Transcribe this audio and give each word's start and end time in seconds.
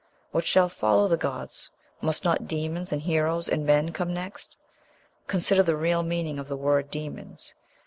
What 0.31 0.47
shall 0.47 0.67
follow 0.67 1.07
the 1.07 1.15
gods? 1.15 1.69
Must 2.01 2.25
not 2.25 2.47
demons 2.47 2.91
and 2.91 3.03
heroes 3.03 3.47
and 3.47 3.67
men 3.67 3.91
come 3.93 4.11
next?... 4.15 4.57
Consider 5.27 5.61
the 5.61 5.77
real 5.77 6.01
meaning 6.01 6.39
of 6.39 6.47
the 6.47 6.57
word 6.57 6.89
demons. 6.89 7.53